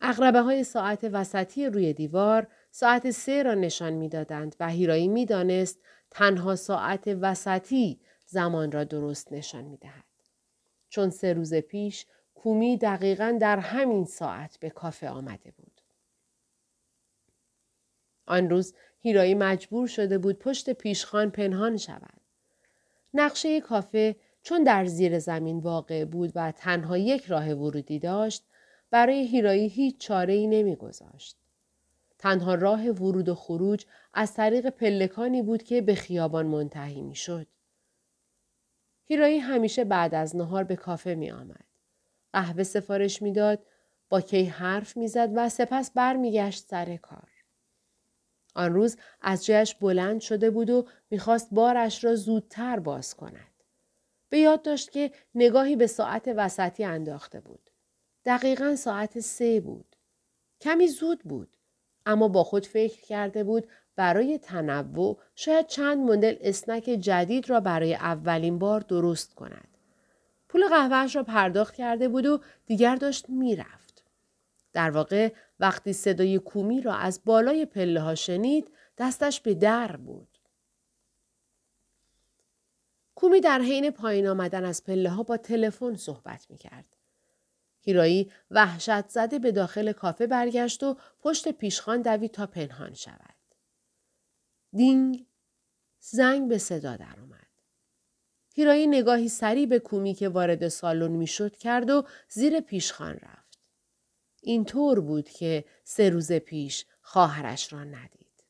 اغربه 0.00 0.40
های 0.40 0.64
ساعت 0.64 1.04
وسطی 1.04 1.66
روی 1.66 1.92
دیوار 1.92 2.46
ساعت 2.70 3.10
سه 3.10 3.42
را 3.42 3.54
نشان 3.54 3.92
می‌دادند 3.92 4.56
و 4.60 4.68
هیرایی 4.68 5.08
می‌دانست 5.08 5.78
تنها 6.10 6.56
ساعت 6.56 7.08
وسطی 7.20 8.00
زمان 8.26 8.72
را 8.72 8.84
درست 8.84 9.32
نشان 9.32 9.64
می‌دهد. 9.64 10.04
چون 10.88 11.10
سه 11.10 11.32
روز 11.32 11.54
پیش 11.54 12.06
کومی 12.34 12.76
دقیقا 12.76 13.38
در 13.40 13.58
همین 13.58 14.04
ساعت 14.04 14.58
به 14.60 14.70
کافه 14.70 15.08
آمده 15.08 15.50
بود. 15.50 15.73
آن 18.26 18.50
روز 18.50 18.74
هیرایی 19.00 19.34
مجبور 19.34 19.86
شده 19.86 20.18
بود 20.18 20.38
پشت 20.38 20.70
پیشخان 20.70 21.30
پنهان 21.30 21.76
شود. 21.76 22.20
نقشه 23.14 23.60
کافه 23.60 24.16
چون 24.42 24.64
در 24.64 24.84
زیر 24.84 25.18
زمین 25.18 25.58
واقع 25.58 26.04
بود 26.04 26.32
و 26.34 26.52
تنها 26.52 26.98
یک 26.98 27.24
راه 27.24 27.54
ورودی 27.54 27.98
داشت 27.98 28.44
برای 28.90 29.26
هیرایی 29.26 29.68
هیچ 29.68 29.98
چاره 29.98 30.34
ای 30.34 30.46
نمی 30.46 30.76
گذاشت. 30.76 31.36
تنها 32.18 32.54
راه 32.54 32.90
ورود 32.90 33.28
و 33.28 33.34
خروج 33.34 33.86
از 34.14 34.34
طریق 34.34 34.68
پلکانی 34.68 35.42
بود 35.42 35.62
که 35.62 35.80
به 35.80 35.94
خیابان 35.94 36.46
منتهی 36.46 37.02
می 37.02 37.14
شد. 37.14 37.46
هیرایی 39.06 39.38
همیشه 39.38 39.84
بعد 39.84 40.14
از 40.14 40.36
نهار 40.36 40.64
به 40.64 40.76
کافه 40.76 41.14
می 41.14 41.30
آمد. 41.30 41.64
قهوه 42.32 42.62
سفارش 42.62 43.22
می‌داد، 43.22 43.66
با 44.08 44.20
کی 44.20 44.44
حرف 44.44 44.96
می‌زد 44.96 45.32
و 45.34 45.48
سپس 45.48 45.90
برمیگشت 45.90 46.64
سر 46.64 46.96
کار. 46.96 47.28
آن 48.54 48.74
روز 48.74 48.96
از 49.20 49.46
جایش 49.46 49.74
بلند 49.74 50.20
شده 50.20 50.50
بود 50.50 50.70
و 50.70 50.86
می‌خواست 51.10 51.48
بارش 51.50 52.04
را 52.04 52.14
زودتر 52.14 52.78
باز 52.78 53.14
کند. 53.14 53.54
به 54.28 54.38
یاد 54.38 54.62
داشت 54.62 54.90
که 54.90 55.10
نگاهی 55.34 55.76
به 55.76 55.86
ساعت 55.86 56.28
وسطی 56.36 56.84
انداخته 56.84 57.40
بود. 57.40 57.70
دقیقا 58.24 58.76
ساعت 58.76 59.20
سه 59.20 59.60
بود. 59.60 59.96
کمی 60.60 60.88
زود 60.88 61.18
بود. 61.18 61.56
اما 62.06 62.28
با 62.28 62.44
خود 62.44 62.66
فکر 62.66 63.00
کرده 63.00 63.44
بود 63.44 63.68
برای 63.96 64.38
تنوع 64.38 65.18
شاید 65.34 65.66
چند 65.66 65.98
مدل 65.98 66.36
اسنک 66.40 66.84
جدید 66.84 67.50
را 67.50 67.60
برای 67.60 67.94
اولین 67.94 68.58
بار 68.58 68.80
درست 68.80 69.34
کند. 69.34 69.68
پول 70.48 70.68
قهوهش 70.68 71.16
را 71.16 71.22
پرداخت 71.22 71.74
کرده 71.74 72.08
بود 72.08 72.26
و 72.26 72.40
دیگر 72.66 72.96
داشت 72.96 73.30
می‌رفت. 73.30 73.83
در 74.74 74.90
واقع 74.90 75.32
وقتی 75.60 75.92
صدای 75.92 76.38
کومی 76.38 76.80
را 76.80 76.94
از 76.94 77.20
بالای 77.24 77.66
پله 77.66 78.00
ها 78.00 78.14
شنید 78.14 78.70
دستش 78.98 79.40
به 79.40 79.54
در 79.54 79.96
بود. 79.96 80.38
کومی 83.14 83.40
در 83.40 83.60
حین 83.60 83.90
پایین 83.90 84.26
آمدن 84.26 84.64
از 84.64 84.84
پله 84.84 85.10
ها 85.10 85.22
با 85.22 85.36
تلفن 85.36 85.96
صحبت 85.96 86.50
می 86.50 86.56
کرد. 86.56 86.96
هیرایی 87.80 88.32
وحشت 88.50 89.08
زده 89.08 89.38
به 89.38 89.52
داخل 89.52 89.92
کافه 89.92 90.26
برگشت 90.26 90.82
و 90.82 90.96
پشت 91.20 91.48
پیشخان 91.48 92.02
دوید 92.02 92.30
تا 92.30 92.46
پنهان 92.46 92.94
شود. 92.94 93.34
دینگ 94.72 95.26
زنگ 96.00 96.48
به 96.48 96.58
صدا 96.58 96.96
درآمد. 96.96 97.46
هیرایی 98.54 98.86
نگاهی 98.86 99.28
سری 99.28 99.66
به 99.66 99.78
کومی 99.78 100.14
که 100.14 100.28
وارد 100.28 100.68
سالن 100.68 101.10
می‌شد 101.10 101.56
کرد 101.56 101.90
و 101.90 102.06
زیر 102.28 102.60
پیشخان 102.60 103.14
رفت. 103.14 103.43
این 104.44 104.64
طور 104.64 105.00
بود 105.00 105.28
که 105.28 105.64
سه 105.84 106.10
روز 106.10 106.32
پیش 106.32 106.86
خواهرش 107.00 107.72
را 107.72 107.84
ندید. 107.84 108.44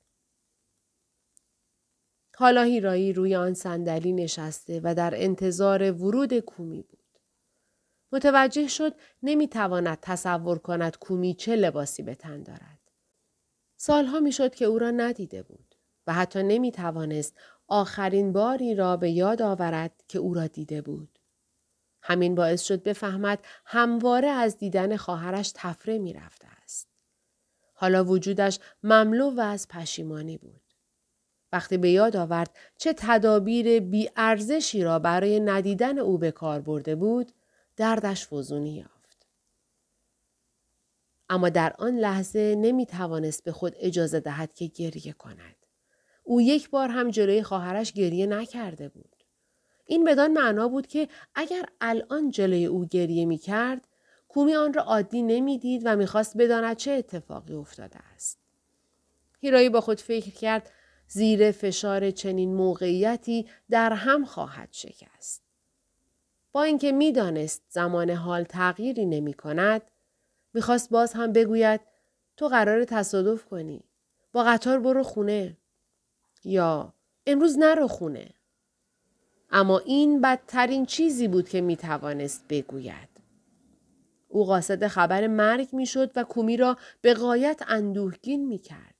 حالا 2.36 2.62
هیرایی 2.62 3.12
روی 3.12 3.36
آن 3.36 3.54
صندلی 3.54 4.12
نشسته 4.12 4.80
و 4.84 4.94
در 4.94 5.14
انتظار 5.16 5.92
ورود 5.92 6.38
کومی 6.38 6.82
بود. 6.82 6.98
متوجه 8.12 8.68
شد 8.68 8.94
نمی‌تواند 9.22 9.98
تصور 10.02 10.58
کند 10.58 10.98
کومی 10.98 11.34
چه 11.34 11.56
لباسی 11.56 12.02
به 12.02 12.14
تن 12.14 12.42
دارد. 12.42 12.78
سالها 13.76 14.20
می‌شد 14.20 14.54
که 14.54 14.64
او 14.64 14.78
را 14.78 14.90
ندیده 14.90 15.42
بود 15.42 15.74
و 16.06 16.12
حتی 16.12 16.42
نمی 16.42 16.72
توانست 16.72 17.34
آخرین 17.66 18.32
باری 18.32 18.74
را 18.74 18.96
به 18.96 19.10
یاد 19.10 19.42
آورد 19.42 20.04
که 20.08 20.18
او 20.18 20.34
را 20.34 20.46
دیده 20.46 20.82
بود. 20.82 21.13
همین 22.06 22.34
باعث 22.34 22.62
شد 22.62 22.82
بفهمد 22.82 23.38
همواره 23.64 24.28
از 24.28 24.58
دیدن 24.58 24.96
خواهرش 24.96 25.52
تفره 25.54 25.98
می 25.98 26.12
رفته 26.12 26.46
است. 26.62 26.88
حالا 27.74 28.04
وجودش 28.04 28.58
مملو 28.82 29.30
و 29.30 29.40
از 29.40 29.68
پشیمانی 29.68 30.38
بود. 30.38 30.60
وقتی 31.52 31.76
به 31.76 31.90
یاد 31.90 32.16
آورد 32.16 32.50
چه 32.76 32.94
تدابیر 32.96 33.80
بیارزشی 33.80 34.84
را 34.84 34.98
برای 34.98 35.40
ندیدن 35.40 35.98
او 35.98 36.18
به 36.18 36.30
کار 36.30 36.60
برده 36.60 36.94
بود، 36.94 37.32
دردش 37.76 38.28
فزونی 38.28 38.76
یافت. 38.76 39.26
اما 41.28 41.48
در 41.48 41.74
آن 41.78 41.96
لحظه 41.96 42.54
نمی 42.58 42.86
توانست 42.86 43.44
به 43.44 43.52
خود 43.52 43.74
اجازه 43.76 44.20
دهد 44.20 44.54
که 44.54 44.66
گریه 44.66 45.12
کند. 45.12 45.56
او 46.22 46.40
یک 46.40 46.70
بار 46.70 46.88
هم 46.88 47.10
جلوی 47.10 47.42
خواهرش 47.42 47.92
گریه 47.92 48.26
نکرده 48.26 48.88
بود. 48.88 49.13
این 49.86 50.04
بدان 50.04 50.32
معنا 50.32 50.68
بود 50.68 50.86
که 50.86 51.08
اگر 51.34 51.64
الان 51.80 52.30
جلوی 52.30 52.66
او 52.66 52.84
گریه 52.84 53.24
می 53.24 53.38
کرد، 53.38 53.88
کومی 54.28 54.54
آن 54.54 54.72
را 54.72 54.82
عادی 54.82 55.22
نمی‌دید 55.22 55.82
و 55.84 55.96
می‌خواست 55.96 56.36
بداند 56.36 56.76
چه 56.76 56.90
اتفاقی 56.90 57.54
افتاده 57.54 57.98
است. 58.14 58.38
هیرایی 59.40 59.68
با 59.68 59.80
خود 59.80 60.00
فکر 60.00 60.30
کرد 60.30 60.70
زیر 61.08 61.50
فشار 61.50 62.10
چنین 62.10 62.54
موقعیتی 62.54 63.46
در 63.70 63.92
هم 63.92 64.24
خواهد 64.24 64.68
شکست. 64.72 65.42
با 66.52 66.62
اینکه 66.62 66.92
می‌دانست 66.92 67.62
زمان 67.68 68.10
حال 68.10 68.44
تغییری 68.44 69.06
نمی 69.06 69.34
کند، 69.34 69.82
می‌خواست 70.54 70.90
باز 70.90 71.12
هم 71.12 71.32
بگوید 71.32 71.80
تو 72.36 72.48
قرار 72.48 72.84
تصادف 72.84 73.44
کنی. 73.44 73.84
با 74.32 74.44
قطار 74.44 74.80
برو 74.80 75.02
خونه. 75.02 75.56
یا 76.44 76.94
امروز 77.26 77.58
نرو 77.58 77.88
خونه. 77.88 78.34
اما 79.50 79.78
این 79.78 80.20
بدترین 80.20 80.86
چیزی 80.86 81.28
بود 81.28 81.48
که 81.48 81.60
می 81.60 81.76
توانست 81.76 82.44
بگوید. 82.48 83.08
او 84.28 84.44
قاصد 84.44 84.86
خبر 84.86 85.26
مرگ 85.26 85.68
می 85.72 85.86
شد 85.86 86.10
و 86.16 86.24
کومی 86.24 86.56
را 86.56 86.76
به 87.00 87.14
قایت 87.14 87.62
اندوهگین 87.66 88.46
می 88.48 88.58
کرد. 88.58 88.94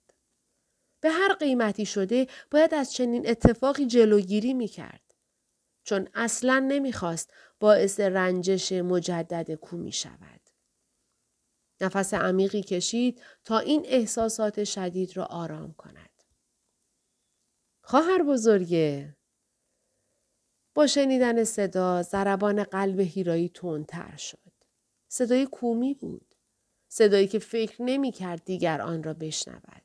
به 1.00 1.10
هر 1.10 1.34
قیمتی 1.34 1.86
شده 1.86 2.26
باید 2.50 2.74
از 2.74 2.92
چنین 2.92 3.28
اتفاقی 3.28 3.86
جلوگیری 3.86 4.54
می 4.54 4.68
کرد. 4.68 5.14
چون 5.84 6.08
اصلا 6.14 6.58
نمی‌خواست 6.58 7.32
باعث 7.60 8.00
رنجش 8.00 8.72
مجدد 8.72 9.54
کومی 9.54 9.92
شود. 9.92 10.40
نفس 11.80 12.14
عمیقی 12.14 12.62
کشید 12.62 13.22
تا 13.44 13.58
این 13.58 13.82
احساسات 13.84 14.64
شدید 14.64 15.16
را 15.16 15.24
آرام 15.24 15.72
کند. 15.72 16.10
خواهر 17.82 18.22
بزرگه 18.22 19.16
با 20.74 20.86
شنیدن 20.86 21.44
صدا 21.44 22.02
ضربان 22.02 22.64
قلب 22.64 23.00
هیرایی 23.00 23.48
تندتر 23.48 24.16
شد. 24.16 24.38
صدای 25.08 25.46
کومی 25.46 25.94
بود. 25.94 26.34
صدایی 26.88 27.28
که 27.28 27.38
فکر 27.38 27.82
نمی 27.82 28.12
کرد 28.12 28.44
دیگر 28.44 28.80
آن 28.80 29.02
را 29.02 29.14
بشنود. 29.14 29.82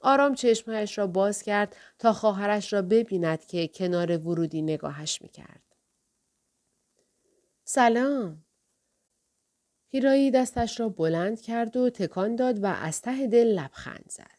آرام 0.00 0.34
چشمهایش 0.34 0.98
را 0.98 1.06
باز 1.06 1.42
کرد 1.42 1.76
تا 1.98 2.12
خواهرش 2.12 2.72
را 2.72 2.82
ببیند 2.82 3.46
که 3.46 3.68
کنار 3.68 4.18
ورودی 4.18 4.62
نگاهش 4.62 5.22
می 5.22 5.28
کرد. 5.28 5.62
سلام. 7.64 8.44
هیرایی 9.88 10.30
دستش 10.30 10.80
را 10.80 10.88
بلند 10.88 11.40
کرد 11.40 11.76
و 11.76 11.90
تکان 11.90 12.36
داد 12.36 12.64
و 12.64 12.66
از 12.66 13.02
ته 13.02 13.26
دل 13.26 13.46
لبخند 13.46 14.04
زد. 14.08 14.38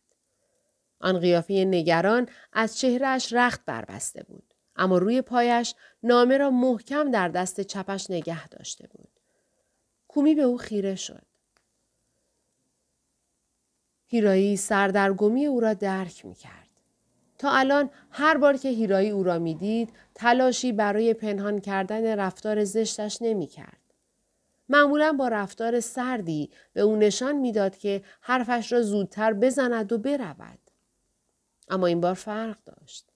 آن 1.00 1.20
قیافه 1.20 1.54
نگران 1.54 2.30
از 2.54 2.78
چهرهش 2.78 3.34
رخت 3.34 3.66
بربسته 3.66 4.24
بود. 4.24 4.49
اما 4.80 4.98
روی 4.98 5.22
پایش 5.22 5.76
نامه 6.04 6.38
را 6.38 6.50
محکم 6.50 7.12
در 7.12 7.28
دست 7.28 7.62
چپش 7.62 8.10
نگه 8.10 8.48
داشته 8.48 8.88
بود. 8.88 9.10
کومی 10.08 10.36
به 10.36 10.42
او 10.42 10.58
خیره 10.58 10.96
شد. 10.96 11.26
هیرایی 14.08 14.58
سردرگمی 14.58 15.46
او 15.46 15.60
را 15.60 15.74
درک 15.74 16.26
می 16.26 16.36
کرد. 16.36 16.70
تا 17.38 17.52
الان 17.52 17.90
هر 18.12 18.38
بار 18.38 18.58
که 18.58 18.70
هیرایی 18.70 19.10
او 19.10 19.24
را 19.24 19.40
می‌دید 19.40 19.94
تلاشی 20.16 20.72
برای 20.72 21.14
پنهان 21.14 21.60
کردن 21.60 22.20
رفتار 22.20 22.64
زشتش 22.64 23.18
نمی 23.22 23.48
کرد. 23.48 23.78
معمولا 24.70 25.14
با 25.14 25.28
رفتار 25.28 25.80
سردی 25.80 26.50
به 26.74 26.82
او 26.82 26.96
نشان 26.96 27.36
می‌داد 27.36 27.78
که 27.78 28.04
حرفش 28.22 28.72
را 28.72 28.82
زودتر 28.82 29.34
بزند 29.34 29.92
و 29.92 29.98
برود. 29.98 30.60
اما 31.70 31.88
این 31.88 32.02
بار 32.02 32.14
فرق 32.14 32.58
داشت. 32.66 33.09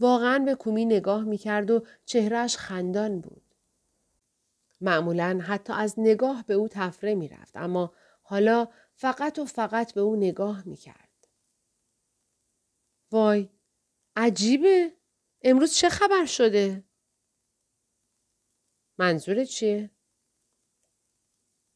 واقعا 0.00 0.38
به 0.38 0.54
کومی 0.54 0.84
نگاه 0.84 1.24
می 1.24 1.38
کرد 1.38 1.70
و 1.70 1.86
چهرش 2.04 2.56
خندان 2.56 3.20
بود. 3.20 3.54
معمولا 4.80 5.40
حتی 5.42 5.72
از 5.72 5.94
نگاه 5.98 6.44
به 6.46 6.54
او 6.54 6.68
تفره 6.68 7.14
می 7.14 7.28
رفت 7.28 7.56
اما 7.56 7.92
حالا 8.22 8.68
فقط 8.94 9.38
و 9.38 9.44
فقط 9.44 9.94
به 9.94 10.00
او 10.00 10.16
نگاه 10.16 10.68
می 10.68 10.76
کرد. 10.76 11.28
وای 13.10 13.48
عجیبه 14.16 14.92
امروز 15.42 15.74
چه 15.74 15.88
خبر 15.88 16.26
شده؟ 16.26 16.84
منظور 18.98 19.44
چیه؟ 19.44 19.90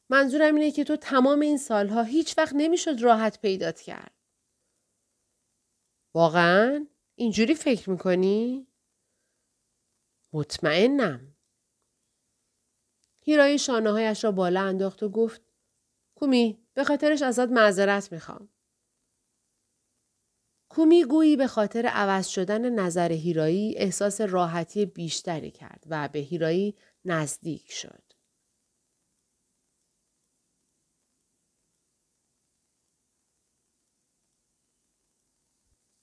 منظورم 0.08 0.54
اینه 0.54 0.70
که 0.70 0.85
تو 0.85 0.96
تمام 0.96 1.40
این 1.40 1.58
سالها 1.58 2.02
هیچ 2.02 2.38
وقت 2.38 2.52
نمی‌شد 2.56 3.00
راحت 3.00 3.40
پیدات 3.40 3.80
کرد. 3.80 4.14
واقعا؟ 6.14 6.87
اینجوری 7.14 7.55
فکر 7.55 7.90
می‌کنی؟ 7.90 8.66
مطمئنم. 10.33 11.37
هیرایی 13.20 13.59
شانههایش 13.59 14.25
را 14.25 14.33
بالا 14.33 14.61
انداخت 14.61 15.03
و 15.03 15.09
گفت 15.09 15.42
کومی 16.14 16.59
به 16.75 16.85
خاطرش 16.85 17.22
ازت 17.22 17.48
معذرت 17.48 18.12
می‌خوام. 18.12 18.48
کومی 20.68 21.05
گویی 21.05 21.37
به 21.37 21.46
خاطر 21.46 21.87
عوض 21.87 22.27
شدن 22.27 22.70
نظر 22.70 23.12
هیرایی 23.12 23.75
احساس 23.77 24.20
راحتی 24.20 24.87
بیشتری 24.87 25.51
کرد 25.51 25.85
و 25.87 26.09
به 26.09 26.18
هیرایی 26.18 26.77
نزدیک 27.05 27.72
شد. 27.72 28.12